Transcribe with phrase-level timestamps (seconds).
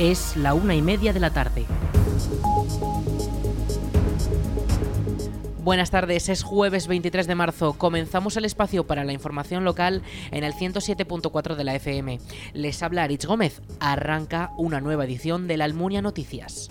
[0.00, 1.66] Es la una y media de la tarde.
[5.62, 7.74] Buenas tardes, es jueves 23 de marzo.
[7.74, 12.18] Comenzamos el espacio para la información local en el 107.4 de la FM.
[12.54, 13.60] Les habla Arich Gómez.
[13.78, 16.70] Arranca una nueva edición de la Almunia Noticias.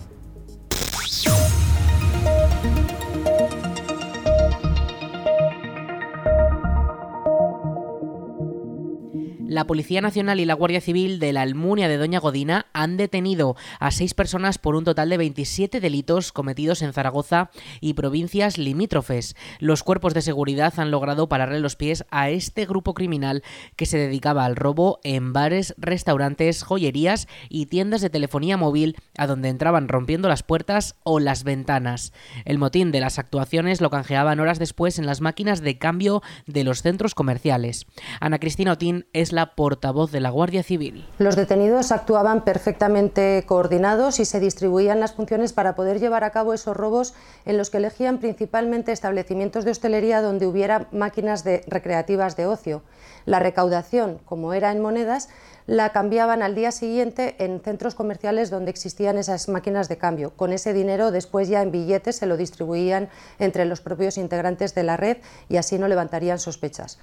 [9.59, 13.58] La Policía Nacional y la Guardia Civil de la Almunia de Doña Godina han detenido
[13.81, 19.36] a seis personas por un total de 27 delitos cometidos en Zaragoza y provincias limítrofes.
[19.59, 23.44] Los cuerpos de seguridad han logrado pararle los pies a este grupo criminal
[23.76, 29.28] que se dedicaba al robo en bares, restaurantes, joyerías y tiendas de telefonía móvil a
[29.28, 32.14] donde entraban rompiendo las puertas o las ventanas.
[32.45, 36.64] El motín de las actuaciones lo canjeaban horas después en las máquinas de cambio de
[36.64, 37.88] los centros comerciales.
[38.22, 41.05] Ana Cristina Otín es la portavoz de la Guardia Civil.
[41.17, 46.53] Los detenidos actuaban perfectamente coordinados y se distribuían las funciones para poder llevar a cabo
[46.53, 47.14] esos robos
[47.45, 52.81] en los que elegían principalmente establecimientos de hostelería donde hubiera máquinas recreativas de ocio.
[53.25, 55.30] La recaudación, como era en monedas,
[55.70, 60.31] la cambiaban al día siguiente en centros comerciales donde existían esas máquinas de cambio.
[60.36, 64.81] Con ese dinero después ya en billetes se lo distribuían entre los propios integrantes de
[64.81, 66.97] la red y así no levantarían sospechas.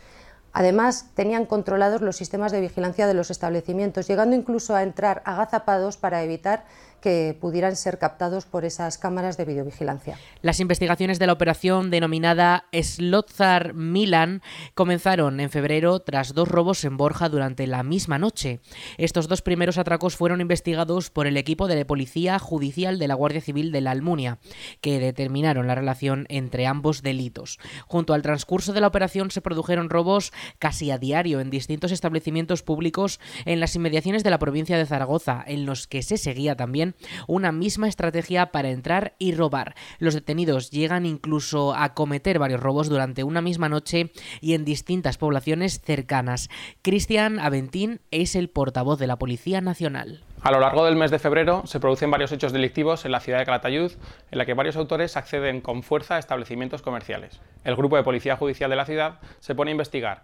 [0.58, 5.98] Además, tenían controlados los sistemas de vigilancia de los establecimientos, llegando incluso a entrar agazapados
[5.98, 6.64] para evitar
[7.00, 10.18] que pudieran ser captados por esas cámaras de videovigilancia.
[10.42, 14.42] Las investigaciones de la operación denominada Slotzar Milan
[14.74, 18.60] comenzaron en febrero tras dos robos en Borja durante la misma noche.
[18.98, 23.14] Estos dos primeros atracos fueron investigados por el equipo de la Policía Judicial de la
[23.14, 24.38] Guardia Civil de la Almunia,
[24.80, 27.58] que determinaron la relación entre ambos delitos.
[27.86, 32.62] Junto al transcurso de la operación se produjeron robos casi a diario en distintos establecimientos
[32.62, 36.85] públicos en las inmediaciones de la provincia de Zaragoza, en los que se seguía también
[37.26, 39.74] una misma estrategia para entrar y robar.
[39.98, 45.18] Los detenidos llegan incluso a cometer varios robos durante una misma noche y en distintas
[45.18, 46.48] poblaciones cercanas.
[46.82, 50.22] Cristian Aventín es el portavoz de la Policía Nacional.
[50.42, 53.38] A lo largo del mes de febrero se producen varios hechos delictivos en la ciudad
[53.38, 53.92] de Calatayud,
[54.30, 57.40] en la que varios autores acceden con fuerza a establecimientos comerciales.
[57.64, 60.22] El grupo de policía judicial de la ciudad se pone a investigar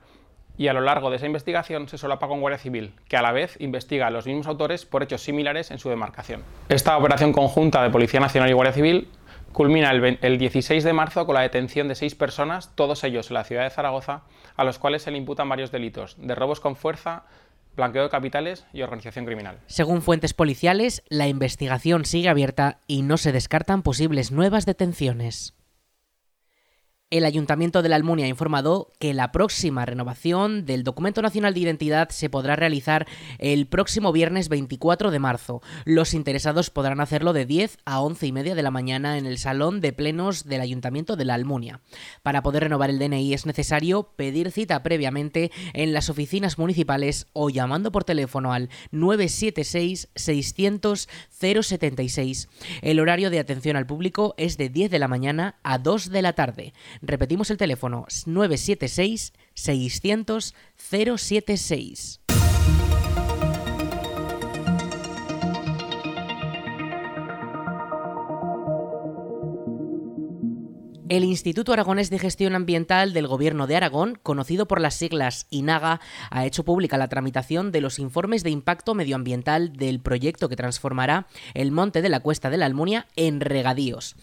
[0.58, 3.32] y a lo largo de esa investigación se solapa con Guardia Civil, que a la
[3.32, 6.42] vez investiga a los mismos autores por hechos similares en su demarcación.
[6.68, 9.08] Esta operación conjunta de Policía Nacional y Guardia Civil
[9.52, 13.44] culmina el, 16 de marzo con la detención de seis personas, todos ellos en la
[13.44, 14.22] ciudad de Zaragoza,
[14.56, 17.24] a los cuales se le imputan varios delitos de robos con fuerza,
[17.76, 19.58] blanqueo de capitales y organización criminal.
[19.66, 25.54] Según fuentes policiales, la investigación sigue abierta y no se descartan posibles nuevas detenciones.
[27.12, 31.60] El Ayuntamiento de la Almunia ha informado que la próxima renovación del Documento Nacional de
[31.60, 33.06] Identidad se podrá realizar
[33.36, 35.60] el próximo viernes 24 de marzo.
[35.84, 39.36] Los interesados podrán hacerlo de 10 a 11 y media de la mañana en el
[39.36, 41.80] Salón de Plenos del Ayuntamiento de la Almunia.
[42.22, 47.50] Para poder renovar el DNI es necesario pedir cita previamente en las oficinas municipales o
[47.50, 52.48] llamando por teléfono al 976 600 076.
[52.80, 56.22] El horario de atención al público es de 10 de la mañana a 2 de
[56.22, 56.72] la tarde.
[57.04, 62.21] Repetimos el teléfono 976 600 076.
[71.12, 76.00] El Instituto Aragonés de Gestión Ambiental del Gobierno de Aragón, conocido por las siglas INAGA,
[76.30, 81.26] ha hecho pública la tramitación de los informes de impacto medioambiental del proyecto que transformará
[81.52, 84.16] el monte de la Cuesta de la Almunia en regadíos.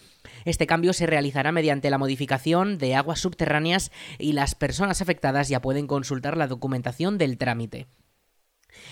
[0.44, 5.62] Este cambio se realizará mediante la modificación de aguas subterráneas y las personas afectadas ya
[5.62, 7.86] pueden consultar la documentación del trámite.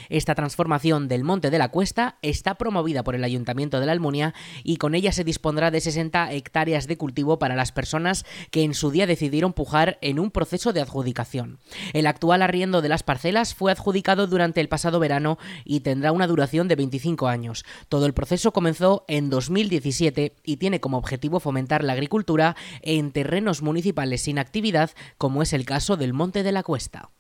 [0.08, 4.34] Esta transformación del Monte de la Cuesta está promovida por el Ayuntamiento de la Almunia
[4.64, 8.74] y con ella se dispondrá de 60 hectáreas de cultivo para las personas que en
[8.74, 11.58] su día decidieron pujar en un proceso de adjudicación.
[11.92, 16.26] El actual arriendo de las parcelas fue adjudicado durante el pasado verano y tendrá una
[16.26, 17.64] duración de 25 años.
[17.88, 23.62] Todo el proceso comenzó en 2017 y tiene como objetivo fomentar la agricultura en terrenos
[23.62, 27.10] municipales sin actividad, como es el caso del Monte de la Cuesta.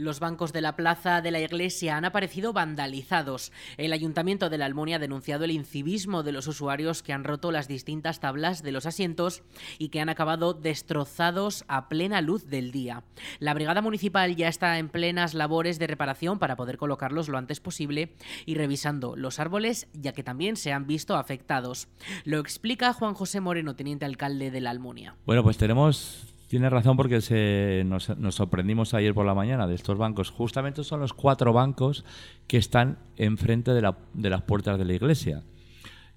[0.00, 3.52] Los bancos de la plaza de la iglesia han aparecido vandalizados.
[3.76, 7.52] El ayuntamiento de la Almunia ha denunciado el incivismo de los usuarios que han roto
[7.52, 9.42] las distintas tablas de los asientos
[9.76, 13.04] y que han acabado destrozados a plena luz del día.
[13.40, 17.60] La brigada municipal ya está en plenas labores de reparación para poder colocarlos lo antes
[17.60, 18.14] posible
[18.46, 21.88] y revisando los árboles ya que también se han visto afectados.
[22.24, 25.14] Lo explica Juan José Moreno, teniente alcalde de la Almunia.
[25.26, 29.96] Bueno, pues tenemos Tiene razón porque se, nos, sorprendimos ayer por la mañana de estos
[29.96, 30.30] bancos.
[30.30, 32.04] Justamente son los cuatro bancos
[32.48, 35.44] que están enfrente de, la, de las puertas de la iglesia.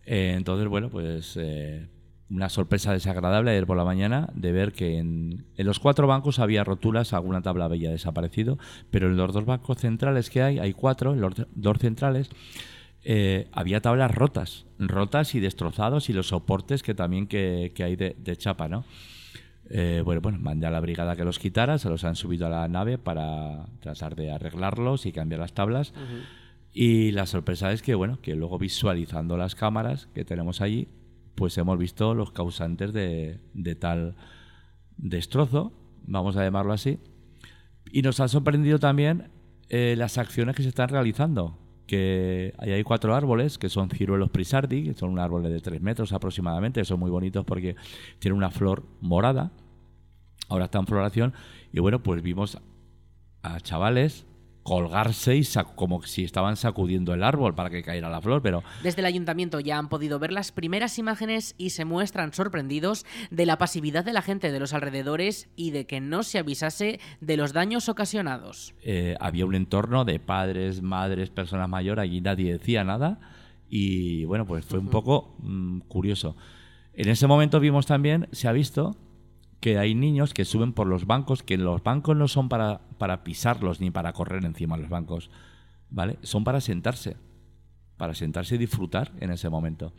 [0.07, 1.87] Eh, entonces, bueno, pues eh,
[2.31, 6.63] una sorpresa desagradable ayer por la mañana de ver que en, los cuatro bancos había
[6.63, 8.57] roturas, alguna tabla había desaparecido,
[8.89, 12.31] pero en los dos bancos centrales que hay, hay cuatro, en los dos centrales,
[13.03, 18.35] eh, había tablas rotas, rotas y destrozados y los soportes que también que, hay de
[18.35, 18.83] chapa, ¿no?
[19.75, 22.49] Eh, bueno, bueno, mandé a la brigada que los quitara, se los han subido a
[22.49, 25.95] la nave para tratar de arreglarlos y cambiar las tablas.
[26.71, 30.89] Y la sorpresa es que, bueno, que luego visualizando las cámaras que tenemos allí,
[31.33, 33.39] pues hemos visto los causantes de,
[33.79, 34.15] tal
[34.97, 35.73] destrozo,
[36.05, 36.99] vamos a llamarlo así.
[37.91, 39.31] Y nos ha sorprendido también
[39.69, 41.57] eh, las acciones que se están realizando.
[41.87, 45.81] Que ahí hay cuatro árboles que son ciruelos prisardi, que son un árbol de tres
[45.81, 47.75] metros aproximadamente, son muy bonitos porque
[48.19, 49.51] tienen una flor morada
[50.49, 51.33] ahora está en floración.
[51.71, 52.59] Y bueno, pues vimos
[53.41, 54.25] a chavales
[54.63, 55.43] colgarse y
[55.75, 58.63] como si estaban sacudiendo el árbol para que cayera la flor, pero...
[58.81, 63.45] Desde el ayuntamiento ya han podido ver las primeras imágenes y se muestran sorprendidos de
[63.45, 67.37] la pasividad de la gente de los alrededores y de que no se avisase de
[67.37, 68.73] los daños ocasionados.
[68.81, 73.19] Eh, había un entorno de padres, madres, personas mayores, allí nadie decía nada
[73.69, 76.37] y bueno, pues fue un poco mm, curioso.
[76.93, 78.95] En ese momento vimos también, se ha visto
[79.63, 83.23] que hay niños que suben por los bancos, que los bancos no son para, para
[83.23, 85.31] pisarlos ni para correr encima de los bancos,
[85.89, 86.19] ¿vale?
[86.21, 87.15] Son para sentarse,
[87.95, 89.93] para sentarse y disfrutar en ese momento.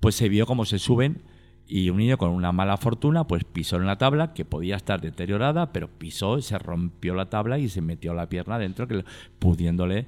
[0.00, 1.24] Pues se vio cómo se suben
[1.66, 5.02] y un niño con una mala fortuna pues pisó en la tabla que podía estar
[5.02, 9.04] deteriorada, pero pisó, se rompió la tabla y se metió la pierna dentro, que,
[9.38, 10.06] pudiéndole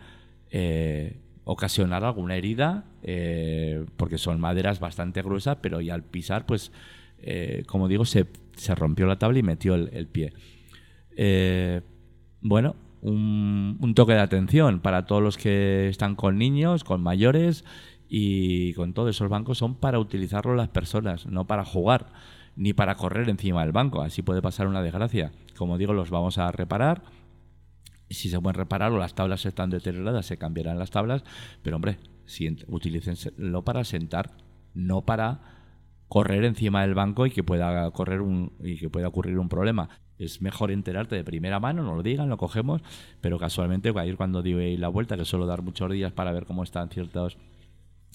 [0.50, 6.72] eh, ocasionar alguna herida, eh, porque son maderas bastante gruesas, pero y al pisar pues
[7.20, 8.26] eh, como digo, se,
[8.74, 10.32] rompió la tabla y metió el, pie.
[11.16, 11.80] Eh,
[12.40, 17.64] bueno, un, toque de atención para todos los que están con niños, con mayores
[18.08, 22.06] y con todos esos bancos son para utilizarlo las personas, no para jugar
[22.56, 24.02] ni para correr encima del banco.
[24.02, 25.30] Así puede pasar una desgracia.
[25.56, 27.02] Como digo, los vamos a reparar.
[28.10, 31.22] Si se pueden reparar o las tablas están deterioradas, se cambiarán las tablas.
[31.62, 32.48] Pero hombre, si,
[33.64, 34.32] para sentar,
[34.74, 35.57] no para
[36.08, 39.88] correr encima del banco y que pueda correr un y que pueda ocurrir un problema.
[40.18, 42.82] Es mejor enterarte de primera mano, no lo digan, lo cogemos,
[43.20, 46.44] pero casualmente a ir cuando di la vuelta, que suelo dar muchos días para ver
[46.44, 47.38] cómo están ciertos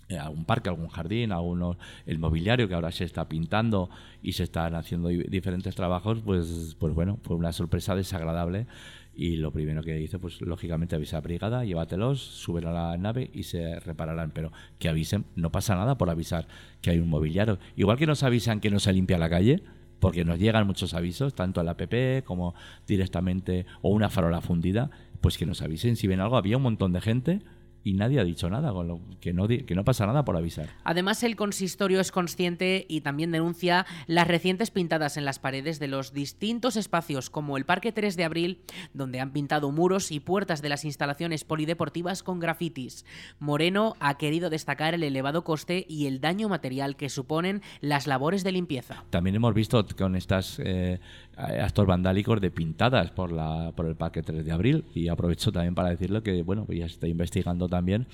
[0.09, 3.89] eh, algún parque, algún jardín, algunos, el mobiliario que ahora se está pintando
[4.21, 8.67] y se están haciendo diferentes trabajos, pues, pues bueno, fue una sorpresa desagradable
[9.15, 13.29] y lo primero que hice, pues lógicamente avisa a brigada, llévatelos, suben a la nave
[13.33, 14.31] y se repararán.
[14.31, 16.47] Pero que avisen, no pasa nada por avisar
[16.81, 17.59] que hay un mobiliario.
[17.75, 19.63] Igual que nos avisan que no se limpia la calle,
[19.99, 22.55] porque nos llegan muchos avisos, tanto a la app como
[22.87, 24.89] directamente, o una farola fundida,
[25.21, 26.35] pues que nos avisen si ven algo.
[26.35, 27.41] Había un montón de gente
[27.83, 30.69] y nadie ha dicho nada, con lo que no, que no pasa nada por avisar.
[30.83, 35.87] Además, el consistorio es consciente y también denuncia las recientes pintadas en las paredes de
[35.87, 38.61] los distintos espacios, como el Parque 3 de Abril,
[38.93, 43.05] donde han pintado muros y puertas de las instalaciones polideportivas con grafitis.
[43.39, 48.43] Moreno ha querido destacar el elevado coste y el daño material que suponen las labores
[48.43, 49.03] de limpieza.
[49.09, 50.99] También hemos visto con estas eh,
[51.35, 54.85] actos vandálicos de pintadas por, la, por el Parque 3 de Abril.
[54.93, 58.07] Y aprovecho también para decirlo que, bueno, ya se está investigando también,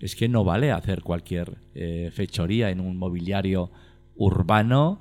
[0.00, 3.70] es que no vale hacer cualquier eh, fechoría en un mobiliario
[4.16, 5.00] urbano,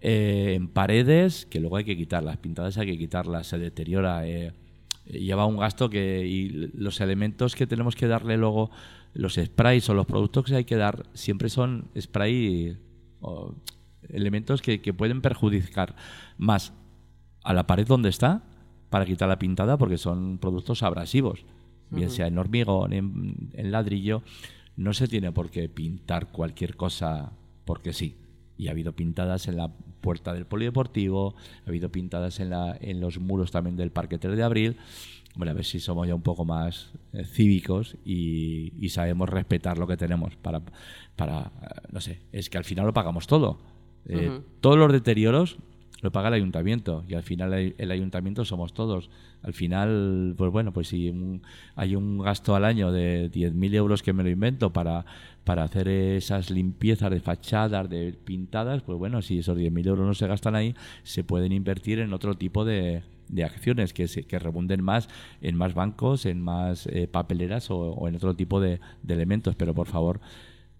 [0.00, 4.26] eh, en paredes, que luego hay que quitar las pintadas hay que quitarlas, se deteriora,
[4.26, 4.52] eh,
[5.06, 8.70] lleva un gasto que y los elementos que tenemos que darle luego,
[9.14, 12.76] los sprays o los productos que hay que dar, siempre son spray
[13.20, 13.54] o
[14.08, 15.96] elementos que, que pueden perjudicar
[16.36, 16.74] más
[17.44, 18.42] a la pared donde está
[18.90, 21.44] para quitar la pintada porque son productos abrasivos
[21.94, 24.22] bien sea en hormigón, en, en, ladrillo,
[24.76, 27.32] no se tiene por qué pintar cualquier cosa
[27.64, 28.16] porque sí.
[28.56, 31.34] Y ha habido pintadas en la puerta del polideportivo,
[31.64, 34.76] ha habido pintadas en, la, en los muros también del Parque 3 de Abril.
[35.34, 39.88] Bueno, a ver si somos ya un poco más eh, cívicos y, sabemos respetar lo
[39.88, 40.62] que tenemos para,
[41.16, 41.50] para,
[41.90, 43.58] no sé, es que al final lo pagamos todo.
[44.06, 45.56] Eh, todos los deterioros
[46.04, 49.08] lo paga el ayuntamiento y al final el ayuntamiento somos todos.
[49.42, 51.40] Al final, pues bueno, pues si
[51.76, 55.06] hay un gasto al año de 10.000 euros que me lo invento para,
[55.44, 60.12] para hacer esas limpiezas de fachadas, de pintadas, pues bueno, si esos 10.000 euros no
[60.12, 64.38] se gastan ahí, se pueden invertir en otro tipo de, de acciones que, se, que
[64.38, 65.08] rebunden más
[65.40, 69.54] en más bancos, en más eh, papeleras o, en otro tipo de elementos.
[69.56, 70.20] Pero por favor,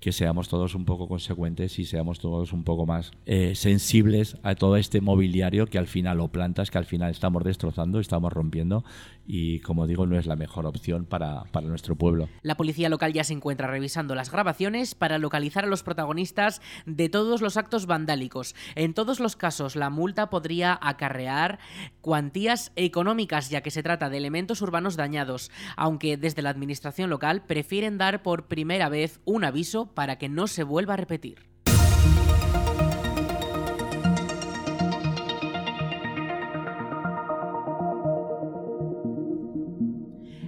[0.05, 4.55] que seamos todos un poco consecuentes y seamos todos un poco más eh, sensibles a
[4.55, 8.85] todo este mobiliario que al final o plantas que al final estamos destrozando, estamos rompiendo
[9.27, 12.29] y como digo no es la mejor opción para, para nuestro pueblo.
[12.43, 17.09] La policía local ya se encuentra revisando las grabaciones para localizar a los protagonistas de
[17.09, 18.55] todos los actos vandálicos.
[18.75, 21.59] En todos los casos la multa podría acarrear
[22.03, 27.47] cuantías económicas ya que se trata de elementos urbanos dañados, aunque desde la administración local
[27.47, 31.54] prefieren dar por primera vez un aviso para que no se vuelva a repetir.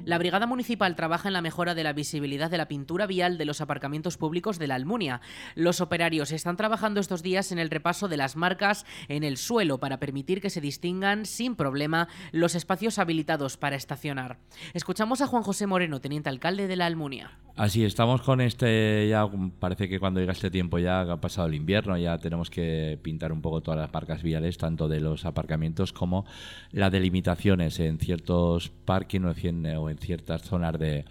[0.07, 3.45] La Brigada Municipal trabaja en la mejora de la visibilidad de la pintura vial de
[3.45, 5.21] los aparcamientos públicos de la Almunia.
[5.57, 9.79] Los operarios están trabajando estos días en el repaso de las marcas en el suelo
[9.79, 14.39] para permitir que se distingan sin problema los espacios habilitados para estacionar.
[14.75, 17.33] Escuchamos a Juan José Moreno, teniente alcalde de la Almunia.
[17.57, 19.27] Así, estamos con este, ya
[19.59, 23.33] parece que cuando llega este tiempo ya ha pasado el invierno, ya tenemos que pintar
[23.33, 26.27] un poco todas las marcas viales, tanto de los aparcamientos como
[26.71, 31.05] las delimitaciones en ciertos parques o en, ciertas zonas de,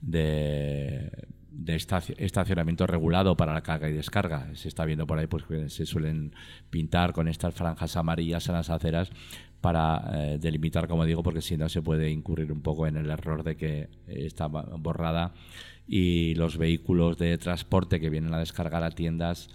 [0.00, 1.10] de,
[2.18, 4.48] estacionamiento regulado para la carga y descarga.
[4.54, 6.34] Se está viendo por ahí pues se suelen
[6.70, 9.10] pintar con estas franjas amarillas en las aceras
[9.60, 13.10] para eh, delimitar, como digo, porque si no se puede incurrir un poco en el
[13.10, 15.32] error de que está borrada
[15.88, 19.48] y los vehículos de transporte que vienen a descargar a tiendas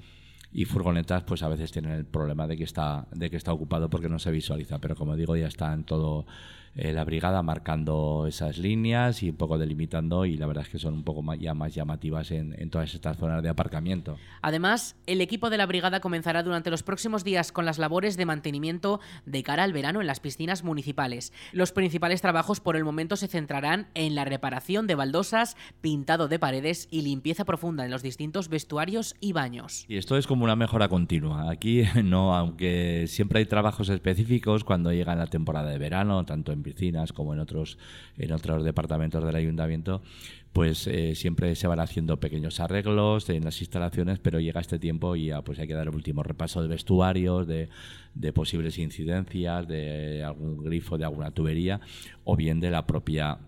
[0.54, 3.90] y furgonetas pues a veces tienen el problema de que está de que está ocupado
[3.90, 6.26] porque no se visualiza pero como digo ya está en todo
[6.76, 10.80] eh, la brigada marcando esas líneas y un poco delimitando y la verdad es que
[10.80, 14.18] son un poco más, ya más llamativas en, en, todas estas zonas de aparcamiento.
[14.42, 18.26] Además, el equipo de la brigada comenzará durante los próximos días con las labores de
[18.26, 21.34] mantenimiento de cara al verano en las piscinas municipales.
[21.52, 26.40] Los principales trabajos por el momento se centrarán en la reparación de baldosas, pintado de
[26.40, 29.86] paredes y limpieza profunda en los distintos vestuarios y baños.
[29.90, 31.52] Y esto es como una mejora continua.
[31.52, 37.14] Aquí no, aunque siempre hay trabajos específicos cuando llega la temporada de verano, tanto piscinas
[37.14, 37.78] como en otros,
[38.18, 40.02] en otros departamentos del ayuntamiento,
[40.54, 45.16] pues eh, siempre se van haciendo pequeños arreglos en las instalaciones, pero llega este tiempo
[45.16, 47.70] y ya pues hay que dar el último repaso de vestuarios, de,
[48.16, 51.80] de posibles incidencias, de algún grifo, de alguna tubería,
[52.26, 53.40] o bien de la propia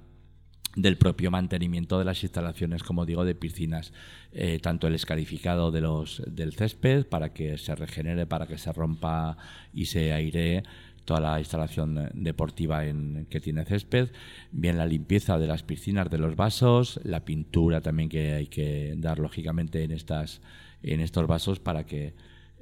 [0.75, 3.93] del propio mantenimiento de las instalaciones, como digo, de piscinas,
[4.31, 8.73] eh, tanto el escarificado de los, del césped para que se regenere, para que se
[8.73, 9.37] rompa
[9.71, 10.63] y se airee,
[11.05, 14.09] toda la instalación deportiva en, que tiene césped,
[14.51, 18.95] bien la limpieza de las piscinas, de los vasos, la pintura también que hay que
[18.97, 20.41] dar lógicamente en estas
[20.83, 22.13] en estos vasos para que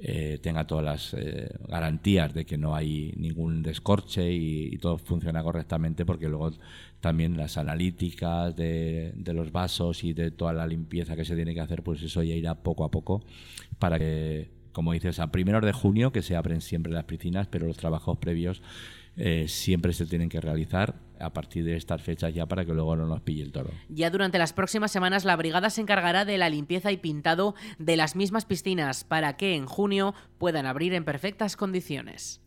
[0.04, 5.44] eh, tenga todas las eh, garantías de que no hay ningún descorche y, todo funciona
[5.44, 6.50] correctamente porque luego
[7.00, 11.54] también las analíticas de, de, los vasos y de toda la limpieza que se tiene
[11.54, 13.24] que hacer pues eso ya irá poco a poco
[13.78, 17.66] para que como dices, a primeros de junio, que se abren siempre las piscinas, pero
[17.66, 18.62] los trabajos previos
[19.16, 22.96] eh, siempre se tienen que realizar a partir de estas fechas ya para que luego
[22.96, 23.70] no nos pille el toro.
[23.88, 27.96] Ya durante las próximas semanas la brigada se encargará de la limpieza y pintado de
[27.96, 32.41] las mismas piscinas para que en junio puedan abrir en perfectas condiciones.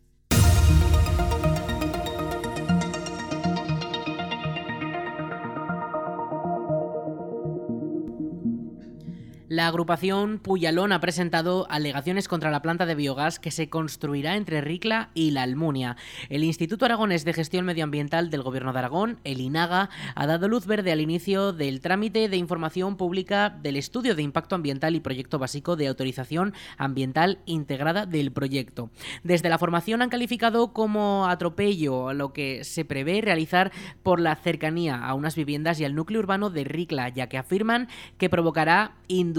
[9.56, 14.60] La agrupación Puyalón ha presentado alegaciones contra la planta de biogás que se construirá entre
[14.60, 15.96] Ricla y la Almunia.
[16.28, 20.66] El Instituto Aragonés de Gestión Medioambiental del Gobierno de Aragón, el INAGA, ha dado luz
[20.66, 25.38] verde al inicio del trámite de información pública del estudio de impacto ambiental y proyecto
[25.38, 28.90] básico de autorización ambiental integrada del proyecto.
[29.22, 33.72] Desde la formación han calificado como atropello lo que se prevé realizar
[34.02, 37.88] por la cercanía a unas viviendas y al núcleo urbano de Ricla, ya que afirman
[38.18, 38.92] que provocará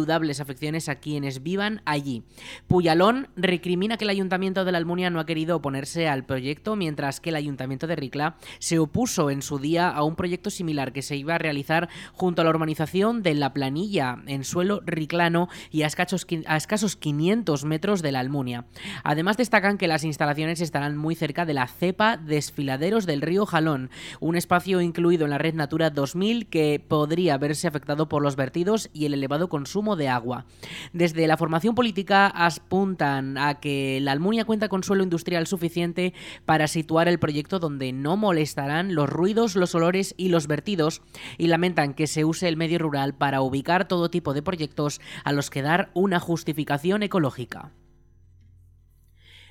[0.08, 2.24] indudables afecciones a quienes vivan allí.
[2.68, 7.20] Puyalón recrimina que el Ayuntamiento de la Almunia no ha querido oponerse al proyecto, mientras
[7.20, 11.02] que el Ayuntamiento de Ricla se opuso en su día a un proyecto similar que
[11.02, 15.82] se iba a realizar junto a la urbanización de La Planilla, en suelo riclano y
[15.82, 18.64] a escasos, a escasos 500 metros de la Almunia.
[19.04, 23.90] Además destacan que las instalaciones estarán muy cerca de la cepa Desfiladeros del río Jalón,
[24.22, 28.90] un espacio incluido en la red Natura 2000 que podría verse afectado por los vertidos
[28.94, 30.46] y el elevado consumo de agua.
[30.94, 36.14] Desde la formación política apuntan a que la Almunia cuenta con suelo industrial suficiente
[36.46, 41.02] para situar el proyecto donde no molestarán los ruidos, los olores y los vertidos
[41.38, 45.34] y lamentan que se use el medio rural para ubicar todo tipo de proyectos a
[45.34, 47.72] los que dar una justificación ecológica.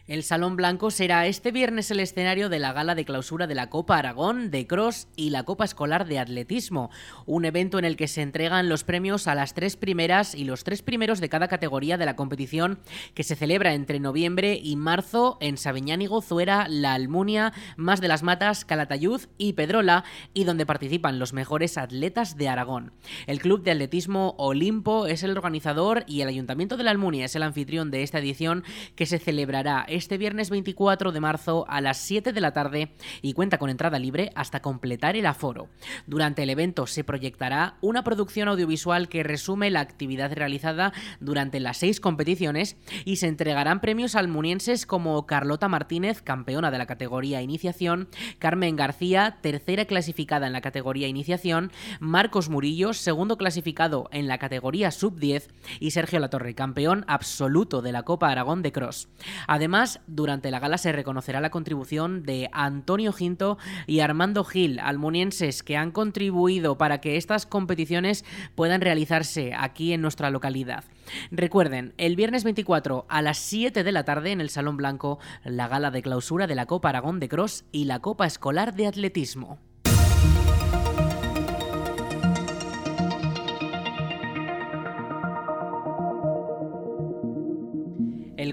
[0.06, 3.70] El Salón Blanco será este viernes el escenario de la gala de clausura de la
[3.70, 6.90] Copa Aragón de Cross y la Copa Escolar de Atletismo,
[7.26, 10.62] un evento en el que se entregan los premios a las tres primeras y los
[10.62, 12.78] tres primeros de cada categoría de la competición
[13.14, 18.22] que se celebra entre noviembre y marzo en Sabiñánigo, Zuera, La Almunia, Más de las
[18.22, 22.92] Matas, Calatayud y Pedrola y donde participan los mejores atletas de Aragón.
[23.26, 27.34] El Club de Atletismo Olimpo es el organizador y el Ayuntamiento de La Almunia es
[27.34, 28.62] el anfitrión de esta edición
[28.94, 33.32] que se celebrará este viernes 24 de marzo a las 7 de la tarde y
[33.32, 35.68] cuenta con entrada libre hasta completar el aforo.
[36.06, 41.78] Durante el evento se proyectará una producción audiovisual que resume la actividad realizada durante las
[41.78, 48.08] seis competiciones y se entregarán premios almunienses como Carlota Martínez, campeona de la categoría Iniciación,
[48.38, 54.90] Carmen García, tercera clasificada en la categoría Iniciación, Marcos Murillo, segundo clasificado en la categoría
[54.90, 55.48] Sub-10
[55.80, 59.08] y Sergio Latorre, campeón absoluto de la Copa Aragón de Cross.
[59.46, 65.62] Además, durante la gala se reconocerá la contribución de Antonio Ginto y Armando Gil, almunienses
[65.62, 68.24] que han contribuido para que estas competiciones
[68.54, 70.84] puedan realizarse aquí en nuestra localidad.
[71.30, 75.68] Recuerden, el viernes 24 a las 7 de la tarde en el Salón Blanco, la
[75.68, 79.58] gala de clausura de la Copa Aragón de Cross y la Copa Escolar de Atletismo.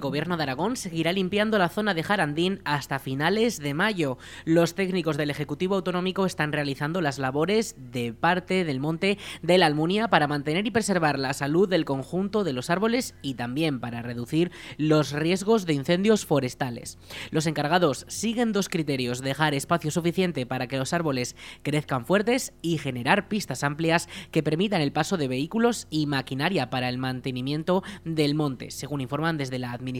[0.03, 4.17] Gobierno de Aragón seguirá limpiando la zona de Jarandín hasta finales de mayo.
[4.43, 9.65] Los técnicos del Ejecutivo Autonómico están realizando las labores de parte del monte de la
[9.65, 14.01] Almunia para mantener y preservar la salud del conjunto de los árboles y también para
[14.01, 16.97] reducir los riesgos de incendios forestales.
[17.31, 22.77] Los encargados siguen dos criterios, dejar espacio suficiente para que los árboles crezcan fuertes y
[22.77, 28.35] generar pistas amplias que permitan el paso de vehículos y maquinaria para el mantenimiento del
[28.35, 29.92] monte, según informan desde la administración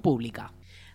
[0.00, 0.52] pública.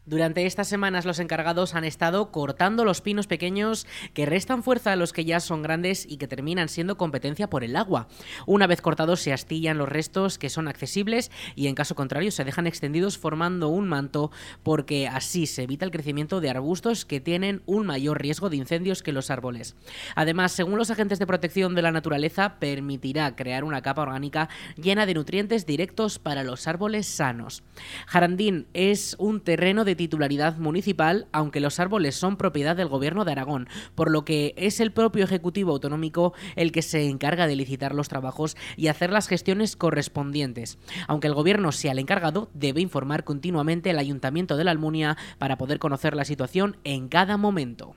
[0.07, 4.95] Durante estas semanas los encargados han estado cortando los pinos pequeños que restan fuerza a
[4.95, 8.07] los que ya son grandes y que terminan siendo competencia por el agua.
[8.45, 12.45] Una vez cortados se astillan los restos que son accesibles y en caso contrario se
[12.45, 14.31] dejan extendidos formando un manto
[14.63, 19.03] porque así se evita el crecimiento de arbustos que tienen un mayor riesgo de incendios
[19.03, 19.75] que los árboles.
[20.15, 25.05] Además, según los agentes de protección de la naturaleza, permitirá crear una capa orgánica llena
[25.05, 27.61] de nutrientes directos para los árboles sanos.
[28.05, 33.33] Jarandín es un terreno de titularidad municipal, aunque los árboles son propiedad del Gobierno de
[33.33, 37.93] Aragón, por lo que es el propio Ejecutivo Autonómico el que se encarga de licitar
[37.93, 40.77] los trabajos y hacer las gestiones correspondientes.
[41.07, 45.57] Aunque el Gobierno sea el encargado, debe informar continuamente al Ayuntamiento de la Almunia para
[45.57, 47.95] poder conocer la situación en cada momento.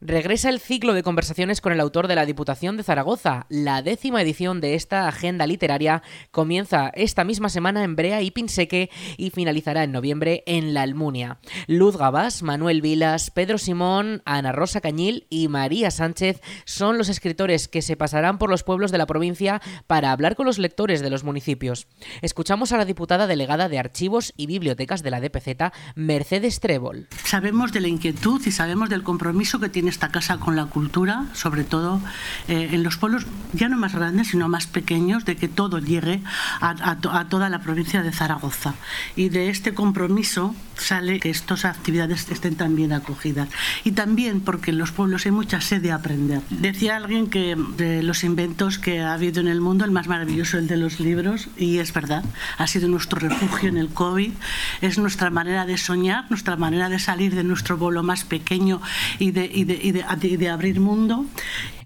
[0.00, 3.46] Regresa el ciclo de conversaciones con el autor de la Diputación de Zaragoza.
[3.48, 8.90] La décima edición de esta agenda literaria comienza esta misma semana en Brea y Pinseque
[9.16, 11.40] y finalizará en noviembre en La Almunia.
[11.66, 17.66] Luz Gabás, Manuel Vilas, Pedro Simón, Ana Rosa Cañil y María Sánchez son los escritores
[17.66, 21.10] que se pasarán por los pueblos de la provincia para hablar con los lectores de
[21.10, 21.88] los municipios.
[22.22, 27.08] Escuchamos a la diputada delegada de Archivos y Bibliotecas de la DPZ, Mercedes Trébol.
[27.24, 31.26] Sabemos de la inquietud y sabemos del compromiso que tiene esta casa con la cultura,
[31.32, 32.00] sobre todo
[32.48, 36.22] eh, en los pueblos ya no más grandes, sino más pequeños, de que todo llegue
[36.60, 36.96] a,
[37.28, 38.74] toda la provincia de Zaragoza.
[39.16, 43.48] Y de este compromiso sale que estas actividades estén también acogidas.
[43.84, 46.42] Y también porque en los pueblos hay mucha sed de aprender.
[46.50, 50.58] Decía alguien que de los inventos que ha habido en el mundo, el más maravilloso
[50.58, 52.24] el de los libros, y es verdad,
[52.58, 54.32] ha sido nuestro refugio en el COVID,
[54.80, 58.80] es nuestra manera de soñar, nuestra manera de salir de nuestro bolo más pequeño
[59.18, 59.92] y de, y de y
[60.36, 61.24] de, abrir mundo.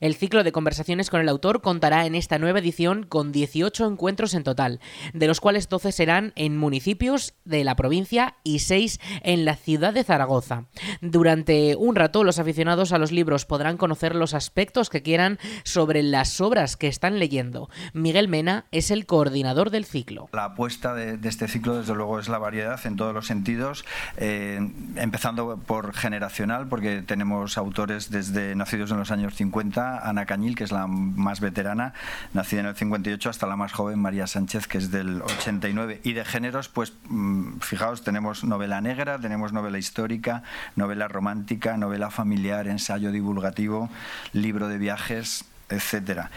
[0.00, 4.34] El ciclo de conversaciones con el autor contará en esta nueva edición con 18 encuentros
[4.34, 4.80] en total,
[5.12, 9.92] de los cuales 12 serán en municipios de la provincia y 6 en la ciudad
[9.92, 10.64] de Zaragoza.
[11.00, 16.02] Durante un rato los aficionados a los libros podrán conocer los aspectos que quieran sobre
[16.02, 17.70] las obras que están leyendo.
[17.92, 20.28] Miguel Mena es el coordinador del ciclo.
[20.32, 23.84] La apuesta de, este ciclo desde luego es la variedad en todos los sentidos,
[24.16, 24.58] eh,
[24.96, 30.64] empezando por generacional, porque tenemos autores desde nacidos en los años 50, Ana Cañil, que
[30.64, 31.94] es la más veterana,
[32.32, 36.00] nacida en el 58, hasta la más joven, María Sánchez, que es del 89.
[36.04, 40.42] Y de géneros, pues mm, fijaos, tenemos novela negra, tenemos novela histórica,
[40.76, 43.90] novela romántica, novela familiar, ensayo divulgativo,
[44.32, 46.30] libro de viajes, etcétera.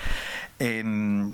[0.60, 1.34] Em,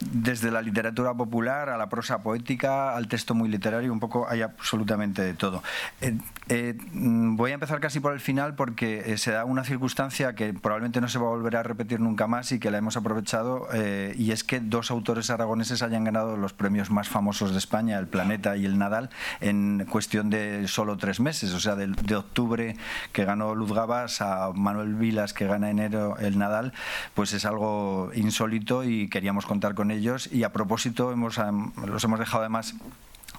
[0.00, 4.42] desde la literatura popular a la prosa poética, al texto muy literario, un poco hay
[4.42, 5.62] absolutamente de todo.
[6.00, 6.16] Eh,
[6.48, 10.34] eh, mm, voy a empezar casi por el final porque eh, se da una circunstancia
[10.34, 12.96] que probablemente no se va a volver a repetir nunca más y que la hemos
[12.96, 13.68] aprovechado
[14.16, 18.06] y es que dos autores aragoneses hayan ganado los premios más famosos de España, el
[18.06, 19.10] Planeta y el Nadal,
[19.40, 22.76] en cuestión de solo tres meses, o sea, de, de octubre
[23.12, 26.72] que ganó Luz Gabas a Manuel Vilas que gana enero el Nadal,
[27.14, 31.38] pues es algo insólito y queríamos contar con ellos y a propósito hemos,
[31.86, 32.74] los hemos dejado además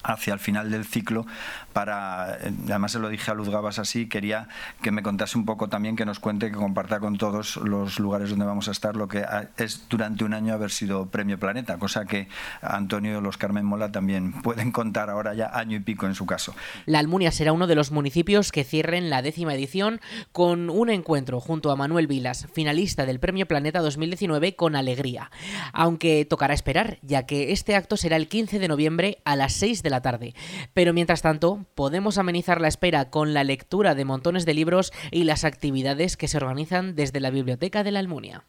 [0.04, 1.26] hacia el final del ciclo
[1.74, 4.48] para, eh, además se lo dije a Luz Gabas así, quería
[4.82, 8.30] que me contase un poco también, que nos cuente, que comparta con todos los lugares
[8.30, 9.26] donde vamos a estar lo que
[9.58, 12.28] es durante un año haber sido Premio Planeta, cosa que
[12.62, 16.26] Antonio y los Carmen Mola también pueden contar ahora ya año y pico en su
[16.26, 16.54] caso.
[16.86, 21.40] La Almunia será uno de los municipios que cierren la décima edición con un encuentro
[21.40, 25.32] junto a Manuel Vilas, finalista del Premio Planeta 2019 con alegría,
[25.74, 29.84] aunque tocará esperar, ya que este acto será el 15 de noviembre a las 6
[29.84, 30.34] de la tarde.
[30.74, 35.26] Pero mientras tanto, podemos amenizar la espera con la lectura de montones de libros y
[35.26, 38.46] las actividades que se organizan desde la Biblioteca de la Almunia.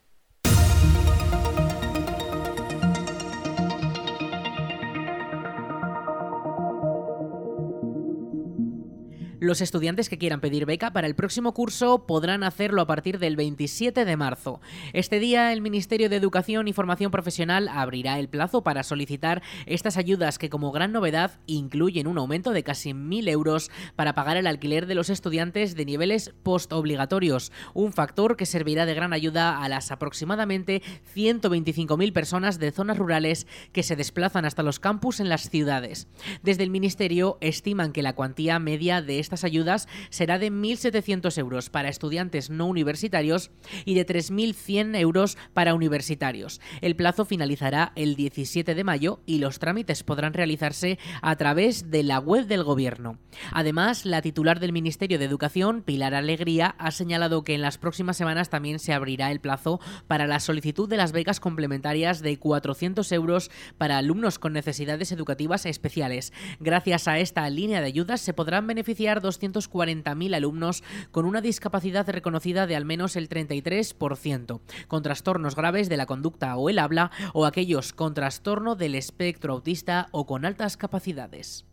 [9.42, 13.34] Los estudiantes que quieran pedir beca para el próximo curso podrán hacerlo a partir del
[13.34, 14.60] 27 de marzo.
[14.92, 19.96] Este día el Ministerio de Educación y Formación Profesional abrirá el plazo para solicitar estas
[19.96, 24.46] ayudas que como gran novedad incluyen un aumento de casi 1.000 euros para pagar el
[24.46, 29.68] alquiler de los estudiantes de niveles postobligatorios, un factor que servirá de gran ayuda a
[29.68, 30.82] las aproximadamente
[31.16, 36.06] 125.000 personas de zonas rurales que se desplazan hasta los campus en las ciudades.
[36.44, 41.38] Desde el Ministerio estiman que la cuantía media de esta estas ayudas será de 1.700
[41.38, 43.50] euros para estudiantes no universitarios
[43.86, 46.60] y de 3.100 euros para universitarios.
[46.82, 52.02] El plazo finalizará el 17 de mayo y los trámites podrán realizarse a través de
[52.02, 53.18] la web del Gobierno.
[53.52, 58.18] Además, la titular del Ministerio de Educación, Pilar Alegría, ha señalado que en las próximas
[58.18, 63.10] semanas también se abrirá el plazo para la solicitud de las becas complementarias de 400
[63.12, 66.34] euros para alumnos con necesidades educativas especiales.
[66.60, 72.66] Gracias a esta línea de ayudas se podrán beneficiar 240.000 alumnos con una discapacidad reconocida
[72.66, 77.46] de al menos el 33%, con trastornos graves de la conducta o el habla o
[77.46, 81.64] aquellos con trastorno del espectro autista o con altas capacidades.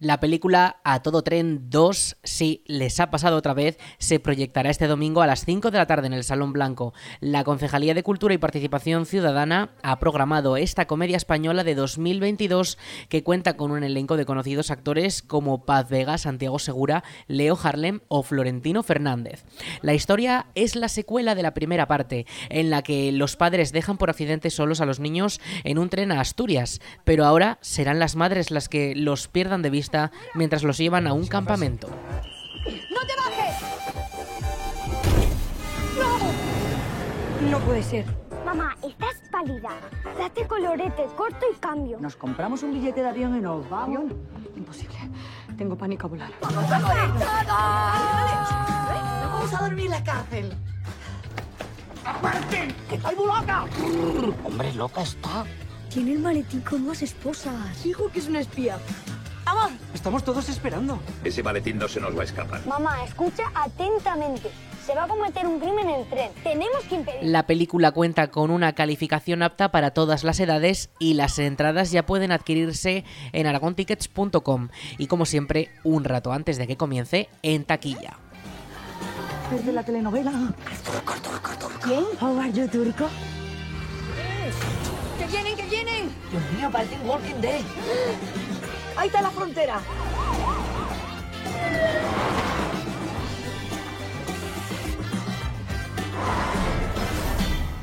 [0.00, 4.86] La película A Todo Tren 2, si les ha pasado otra vez, se proyectará este
[4.86, 6.94] domingo a las 5 de la tarde en el Salón Blanco.
[7.20, 12.78] La Concejalía de Cultura y Participación Ciudadana ha programado esta comedia española de 2022
[13.10, 18.00] que cuenta con un elenco de conocidos actores como Paz Vega, Santiago Segura, Leo Harlem
[18.08, 19.44] o Florentino Fernández.
[19.82, 23.98] La historia es la secuela de la primera parte, en la que los padres dejan
[23.98, 28.16] por accidente solos a los niños en un tren a Asturias, pero ahora serán las
[28.16, 29.89] madres las que los pierdan de vista
[30.34, 31.88] mientras los llevan a un campamento.
[31.88, 33.56] ¡No te bajes!
[35.98, 37.50] ¡No!
[37.50, 38.04] No puede ser.
[38.44, 39.70] Mamá, estás pálida.
[40.18, 41.98] Date colorete, corto y cambio.
[42.00, 44.12] Nos compramos un billete de avión y nos vamos.
[44.56, 44.96] Imposible.
[45.56, 46.30] Tengo pánico a volar.
[46.40, 46.94] ¡Vamos a todos!
[49.30, 50.52] Vamos a dormir en la cárcel.
[52.04, 52.74] ¡Aparte!
[52.88, 53.66] ¡Que estoy muy loca!
[54.44, 55.44] Hombre, loca está.
[55.90, 57.82] Tiene el maletín con dos esposas.
[57.84, 58.78] Dijo que es una espía.
[59.94, 60.98] Estamos todos esperando.
[61.24, 62.66] Ese maletín no se nos va a escapar.
[62.66, 64.50] Mamá, escucha atentamente.
[64.86, 66.30] Se va a cometer un crimen en el tren.
[66.42, 67.18] Tenemos que impedir.
[67.22, 72.06] La película cuenta con una calificación apta para todas las edades y las entradas ya
[72.06, 78.16] pueden adquirirse en aragontickets.com y como siempre, un rato antes de que comience, en taquilla.
[79.54, 80.32] ¿Es de la telenovela?
[81.84, 82.04] ¿Quién?
[82.20, 83.08] ¿Howard you turco?
[85.18, 86.10] ¡Que vienen, que vienen!
[86.30, 87.60] Dios mío, parece un Walking Dead.
[88.96, 89.80] Ahí está la frontera.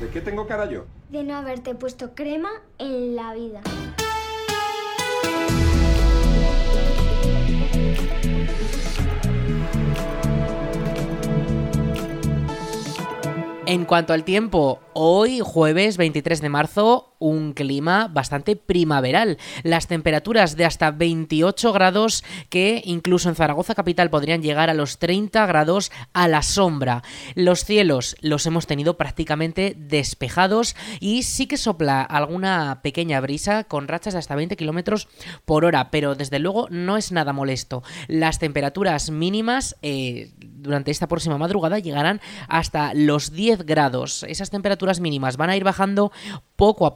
[0.00, 0.84] ¿De qué tengo cara yo?
[1.08, 3.62] De no haberte puesto crema en la vida.
[13.66, 19.38] En cuanto al tiempo, hoy jueves 23 de marzo, un clima bastante primaveral.
[19.62, 24.98] Las temperaturas de hasta 28 grados que incluso en Zaragoza capital podrían llegar a los
[24.98, 27.02] 30 grados a la sombra.
[27.34, 33.88] Los cielos los hemos tenido prácticamente despejados y sí que sopla alguna pequeña brisa con
[33.88, 35.08] rachas de hasta 20 kilómetros
[35.44, 37.82] por hora, pero desde luego no es nada molesto.
[38.06, 44.24] Las temperaturas mínimas eh, durante esta próxima madrugada llegarán hasta los 10 grados.
[44.28, 46.12] Esas temperaturas mínimas van a ir bajando
[46.56, 46.94] poco a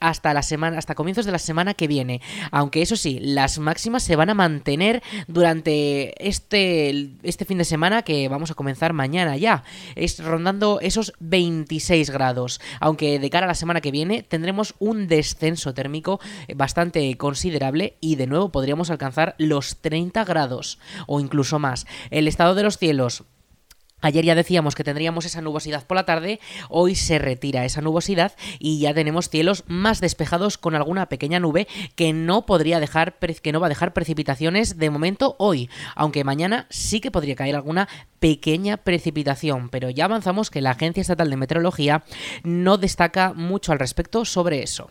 [0.00, 2.20] hasta la semana, hasta comienzos de la semana que viene.
[2.50, 8.02] Aunque eso sí, las máximas se van a mantener durante este, este fin de semana
[8.02, 9.62] que vamos a comenzar mañana ya.
[9.94, 12.60] Es rondando esos 26 grados.
[12.80, 16.20] Aunque de cara a la semana que viene tendremos un descenso térmico
[16.54, 21.86] bastante considerable y de nuevo podríamos alcanzar los 30 grados o incluso más.
[22.10, 23.24] El estado de los cielos
[24.00, 28.32] Ayer ya decíamos que tendríamos esa nubosidad por la tarde, hoy se retira esa nubosidad
[28.58, 33.52] y ya tenemos cielos más despejados con alguna pequeña nube que no podría dejar que
[33.52, 37.88] no va a dejar precipitaciones de momento hoy, aunque mañana sí que podría caer alguna
[38.18, 42.04] pequeña precipitación, pero ya avanzamos que la Agencia Estatal de Meteorología
[42.42, 44.90] no destaca mucho al respecto sobre eso.